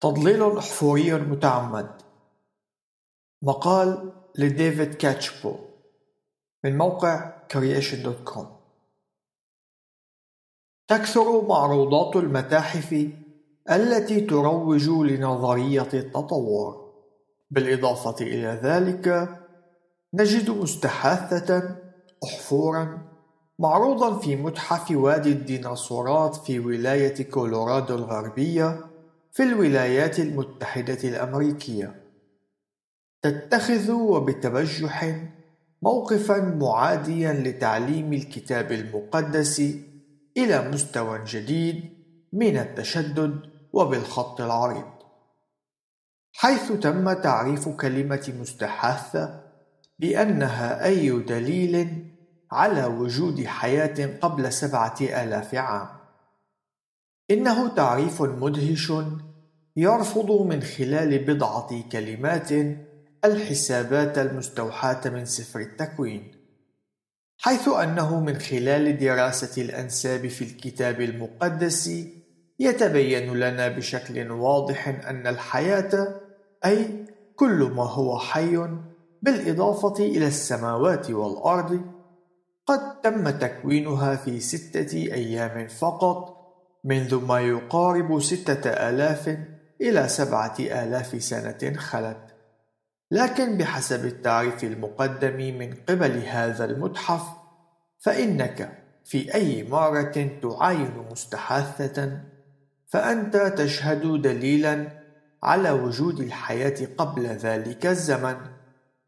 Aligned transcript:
تضليل 0.00 0.56
أحفوري 0.58 1.12
متعمد 1.12 2.02
مقال 3.42 4.12
لديفيد 4.38 4.94
كاتشبو 4.94 5.56
من 6.64 6.78
موقع 6.78 7.32
creation.com 7.52 8.46
تكثر 10.88 11.48
معروضات 11.48 12.16
المتاحف 12.16 13.08
التي 13.70 14.20
تروج 14.20 14.88
لنظرية 14.88 15.88
التطور. 15.94 16.84
بالإضافة 17.50 18.24
إلى 18.26 18.60
ذلك 18.62 19.28
نجد 20.14 20.50
مستحاثة 20.50 21.76
أحفورا 22.24 23.14
معروضا 23.58 24.18
في 24.18 24.36
متحف 24.36 24.90
وادي 24.90 25.32
الديناصورات 25.32 26.36
في 26.36 26.58
ولاية 26.58 27.30
كولورادو 27.30 27.94
الغربية 27.94 28.93
في 29.34 29.42
الولايات 29.42 30.18
المتحدة 30.18 30.98
الأمريكية. 31.08 31.94
تتخذ 33.22 33.90
وبتبجح 33.90 35.24
موقفا 35.82 36.40
معاديا 36.40 37.32
لتعليم 37.32 38.12
الكتاب 38.12 38.72
المقدس 38.72 39.60
إلى 40.36 40.70
مستوى 40.70 41.24
جديد 41.26 41.90
من 42.32 42.56
التشدد 42.56 43.40
وبالخط 43.72 44.40
العريض. 44.40 44.92
حيث 46.32 46.72
تم 46.72 47.12
تعريف 47.12 47.68
كلمة 47.68 48.32
مستحاثة 48.40 49.44
بأنها 49.98 50.84
أي 50.84 51.10
دليل 51.18 52.06
على 52.52 52.84
وجود 52.84 53.46
حياة 53.46 54.18
قبل 54.20 54.52
سبعة 54.52 54.96
آلاف 55.00 55.54
عام. 55.54 56.03
إنه 57.30 57.74
تعريف 57.74 58.22
مدهش 58.22 58.92
يرفض 59.76 60.30
من 60.30 60.62
خلال 60.62 61.24
بضعة 61.24 61.82
كلمات 61.92 62.48
الحسابات 63.24 64.18
المستوحاة 64.18 65.00
من 65.10 65.24
سفر 65.24 65.60
التكوين 65.60 66.32
حيث 67.38 67.68
أنه 67.68 68.20
من 68.20 68.38
خلال 68.38 68.98
دراسة 68.98 69.62
الأنساب 69.62 70.26
في 70.26 70.44
الكتاب 70.44 71.00
المقدس 71.00 71.90
يتبين 72.58 73.34
لنا 73.34 73.68
بشكل 73.68 74.30
واضح 74.30 74.88
أن 74.88 75.26
الحياة 75.26 76.20
أي 76.64 77.04
كل 77.36 77.70
ما 77.76 77.84
هو 77.84 78.18
حي 78.18 78.68
بالإضافة 79.22 80.04
إلى 80.04 80.26
السماوات 80.26 81.10
والأرض 81.10 81.80
قد 82.66 83.00
تم 83.00 83.30
تكوينها 83.30 84.16
في 84.16 84.40
ستة 84.40 84.96
أيام 84.96 85.68
فقط 85.68 86.33
منذ 86.84 87.24
ما 87.24 87.40
يقارب 87.40 88.20
ستة 88.22 88.70
آلاف 88.70 89.38
إلى 89.80 90.08
سبعة 90.08 90.56
آلاف 90.60 91.22
سنة 91.22 91.76
خلت. 91.76 92.34
لكن 93.10 93.58
بحسب 93.58 94.04
التعريف 94.06 94.64
المقدم 94.64 95.36
من 95.58 95.74
قبل 95.88 96.18
هذا 96.18 96.64
المتحف 96.64 97.22
فإنك 97.98 98.78
في 99.04 99.34
أي 99.34 99.68
مرة 99.68 100.30
تعاين 100.42 101.04
مستحاثة 101.10 102.20
فأنت 102.88 103.36
تشهد 103.36 104.22
دليلا 104.22 104.88
على 105.42 105.70
وجود 105.70 106.20
الحياة 106.20 106.88
قبل 106.98 107.26
ذلك 107.26 107.86
الزمن. 107.86 108.36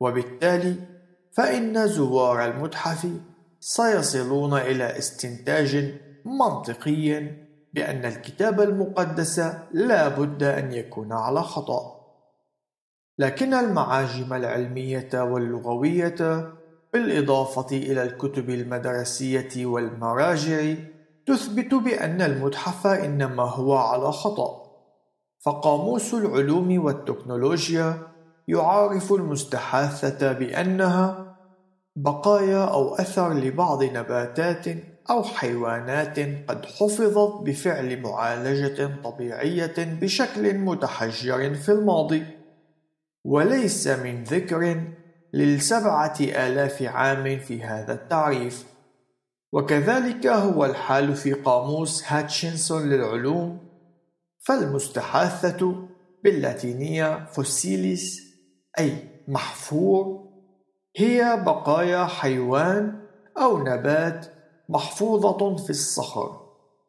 وبالتالي 0.00 0.76
فإن 1.32 1.86
زوار 1.86 2.44
المتحف 2.44 3.08
سيصلون 3.60 4.54
إلى 4.58 4.98
استنتاج 4.98 5.94
منطقي 6.24 7.45
بأن 7.74 8.04
الكتاب 8.04 8.60
المقدس 8.60 9.38
لا 9.72 10.08
بد 10.08 10.42
أن 10.42 10.72
يكون 10.72 11.12
على 11.12 11.42
خطأ. 11.42 11.96
لكن 13.18 13.54
المعاجم 13.54 14.34
العلمية 14.34 15.10
واللغوية 15.14 16.52
بالإضافة 16.92 17.76
إلى 17.76 18.02
الكتب 18.02 18.50
المدرسية 18.50 19.66
والمراجع 19.66 20.74
تثبت 21.26 21.74
بأن 21.74 22.22
المتحف 22.22 22.86
إنما 22.86 23.42
هو 23.42 23.76
على 23.76 24.12
خطأ. 24.12 24.66
فقاموس 25.40 26.14
العلوم 26.14 26.84
والتكنولوجيا 26.84 27.98
يعرف 28.48 29.12
المستحاثة 29.12 30.32
بأنها 30.32 31.36
بقايا 31.96 32.64
أو 32.64 32.94
أثر 32.94 33.32
لبعض 33.32 33.84
نباتات 33.84 34.66
أو 35.10 35.22
حيوانات 35.22 36.18
قد 36.48 36.66
حفظت 36.66 37.42
بفعل 37.42 38.00
معالجة 38.00 38.90
طبيعية 39.04 39.74
بشكل 39.78 40.58
متحجر 40.58 41.54
في 41.54 41.72
الماضي. 41.72 42.22
وليس 43.24 43.88
من 43.88 44.24
ذكر 44.24 44.82
للسبعة 45.34 46.16
آلاف 46.20 46.82
عام 46.82 47.38
في 47.38 47.62
هذا 47.62 47.92
التعريف. 47.92 48.64
وكذلك 49.52 50.26
هو 50.26 50.64
الحال 50.64 51.14
في 51.14 51.32
قاموس 51.32 52.04
هاتشنسون 52.06 52.88
للعلوم 52.88 53.58
فالمستحاثة 54.46 55.88
باللاتينية 56.24 57.26
فوسيليس 57.26 58.20
أي 58.78 58.92
محفور 59.28 60.28
هي 60.96 61.42
بقايا 61.46 62.04
حيوان 62.04 63.00
أو 63.38 63.64
نبات 63.64 64.35
محفوظة 64.68 65.56
في 65.56 65.70
الصخر 65.70 66.40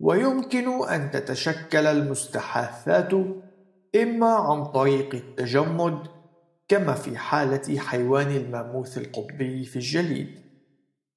ويمكن 0.00 0.88
أن 0.88 1.10
تتشكل 1.10 1.86
المستحاثات 1.86 3.12
إما 3.96 4.30
عن 4.34 4.64
طريق 4.64 5.14
التجمد 5.14 5.98
كما 6.68 6.94
في 6.94 7.16
حالة 7.18 7.78
حيوان 7.78 8.30
الماموث 8.30 8.98
القطبي 8.98 9.64
في 9.64 9.76
الجليد 9.76 10.40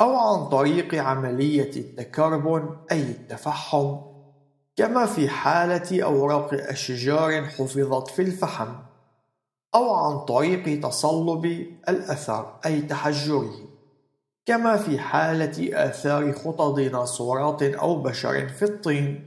أو 0.00 0.16
عن 0.16 0.48
طريق 0.48 0.94
عملية 0.94 1.70
التكربن 1.76 2.76
أي 2.92 3.00
التفحم 3.00 3.96
كما 4.76 5.06
في 5.06 5.28
حالة 5.28 6.02
أوراق 6.04 6.54
أشجار 6.54 7.44
حفظت 7.44 8.08
في 8.08 8.22
الفحم 8.22 8.68
أو 9.74 9.94
عن 9.94 10.18
طريق 10.18 10.80
تصلب 10.80 11.44
الأثر 11.88 12.60
أي 12.66 12.80
تحجره. 12.80 13.75
كما 14.46 14.76
في 14.76 14.98
حالة 14.98 15.86
آثار 15.88 16.32
خطى 16.32 16.82
ديناصورات 16.82 17.62
أو 17.62 18.02
بشر 18.02 18.48
في 18.48 18.64
الطين 18.64 19.24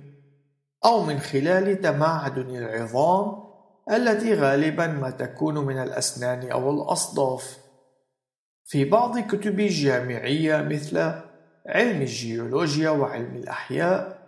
أو 0.85 1.03
من 1.03 1.19
خلال 1.19 1.81
تماعدن 1.81 2.55
العظام 2.55 3.43
التي 3.91 4.33
غالبا 4.33 4.87
ما 4.87 5.09
تكون 5.09 5.57
من 5.57 5.77
الأسنان 5.77 6.51
أو 6.51 6.71
الأصداف. 6.71 7.57
في 8.65 8.85
بعض 8.85 9.19
كتب 9.19 9.59
الجامعية 9.59 10.57
مثل 10.61 10.97
علم 11.67 12.01
الجيولوجيا 12.01 12.89
وعلم 12.89 13.35
الأحياء 13.35 14.19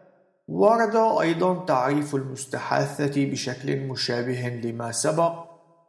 ورد 0.47 0.95
أيضا 0.95 1.65
تعريف 1.65 2.15
المستحاثة 2.15 3.25
بشكل 3.25 3.79
مشابه 3.79 4.61
لما 4.63 4.91
سبق 4.91 5.33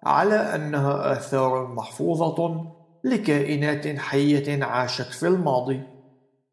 على 0.04 0.34
أنها 0.34 1.12
آثار 1.12 1.66
محفوظة 1.66 2.72
لكائنات 3.04 3.98
حية 3.98 4.64
عاشت 4.64 5.14
في 5.14 5.26
الماضي 5.26 5.82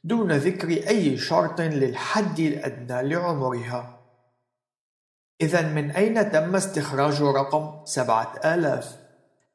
دون 0.04 0.32
ذكر 0.32 0.68
أي 0.68 1.18
شرط 1.18 1.62
للحد 1.62 2.40
الأدنى 2.40 3.10
لعمرها. 3.10 4.00
إذا 5.42 5.62
من 5.62 5.92
أين 5.92 6.32
تم 6.32 6.56
استخراج 6.56 7.22
رقم 7.22 7.86
سبعة 7.86 8.34
آلاف؟ 8.46 8.96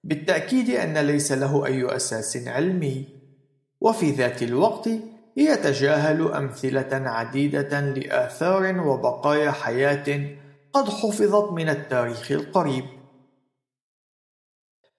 بالتأكيد 0.04 0.70
أن 0.70 0.98
ليس 0.98 1.32
له 1.32 1.66
أي 1.66 1.96
أساس 1.96 2.36
علمي. 2.48 3.08
وفي 3.80 4.10
ذات 4.10 4.42
الوقت 4.42 4.88
يتجاهل 5.36 6.32
أمثلة 6.32 6.88
عديدة 6.92 7.80
لآثار 7.80 8.80
وبقايا 8.80 9.50
حياة 9.50 10.36
قد 10.72 10.88
حفظت 10.88 11.52
من 11.52 11.68
التاريخ 11.68 12.32
القريب. 12.32 12.84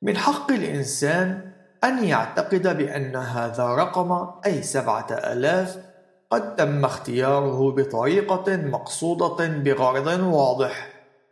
من 0.01 0.17
حق 0.17 0.51
الإنسان 0.51 1.54
أن 1.85 2.03
يعتقد 2.03 2.77
بأن 2.77 3.15
هذا 3.15 3.63
رقم 3.63 4.27
أي 4.45 4.63
سبعة 4.63 5.07
آلاف 5.11 5.77
قد 6.29 6.55
تم 6.55 6.85
اختياره 6.85 7.71
بطريقة 7.71 8.57
مقصودة 8.57 9.47
بغرض 9.47 10.19
واضح 10.23 10.89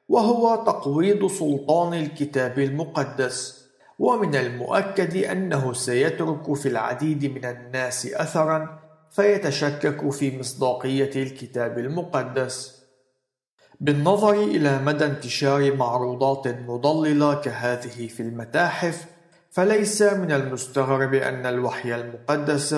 وهو 0.10 0.56
تقويض 0.56 1.28
سلطان 1.28 1.94
الكتاب 1.94 2.60
المقدس. 2.60 3.64
ومن 4.00 4.36
المؤكد 4.36 5.16
أنه 5.18 5.74
سيترك 5.74 6.54
في 6.54 6.70
العديد 6.70 7.26
من 7.26 7.46
الناس 7.46 8.06
أثرا 8.06 8.80
فيتشكك 9.12 10.10
في 10.10 10.40
مصداقية 10.40 11.24
الكتاب 11.24 11.80
المقدس. 11.80 12.84
بالنظر 13.80 14.34
إلى 14.34 14.80
مدى 14.80 15.06
انتشار 15.06 15.76
معروضات 15.76 16.48
مضللة 16.48 17.34
كهذه 17.34 18.08
في 18.08 18.20
المتاحف 18.20 19.13
فليس 19.54 20.02
من 20.02 20.32
المستغرب 20.32 21.14
أن 21.14 21.46
الوحي 21.46 21.96
المقدس 21.96 22.76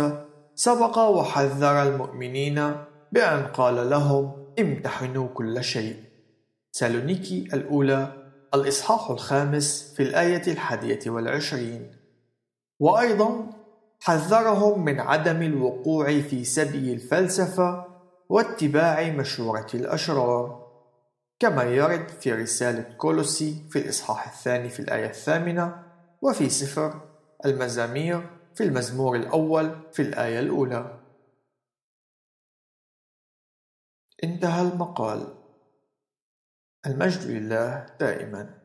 سبق 0.55 0.97
وحذر 0.97 1.83
المؤمنين 1.83 2.75
بأن 3.11 3.47
قال 3.47 3.89
لهم 3.89 4.45
امتحنوا 4.59 5.27
كل 5.27 5.63
شيء. 5.63 5.95
سالونيكي 6.71 7.47
الأولى 7.53 8.13
الإصحاح 8.53 9.09
الخامس 9.09 9.93
في 9.97 10.03
الآية 10.03 10.51
الحادية 10.51 10.99
والعشرين. 11.07 11.91
وأيضا 12.79 13.49
حذرهم 13.99 14.85
من 14.85 14.99
عدم 14.99 15.41
الوقوع 15.41 16.21
في 16.21 16.43
سبي 16.43 16.93
الفلسفة 16.93 17.85
واتباع 18.29 19.09
مشورة 19.09 19.67
الأشرار. 19.73 20.65
كما 21.39 21.63
يرد 21.63 22.09
في 22.09 22.33
رسالة 22.33 22.95
كولوسي 22.97 23.55
في 23.69 23.79
الإصحاح 23.79 24.27
الثاني 24.27 24.69
في 24.69 24.79
الآية 24.79 25.09
الثامنة 25.09 25.84
وفي 26.25 26.49
سفر 26.49 27.17
المزامير 27.45 28.29
في 28.55 28.63
المزمور 28.63 29.15
الأول 29.15 29.91
في 29.93 30.01
الآية 30.01 30.39
الأولى. 30.39 30.99
انتهى 34.23 34.61
المقال. 34.61 35.37
المجد 36.85 37.21
لله 37.31 37.85
دائما. 37.99 38.64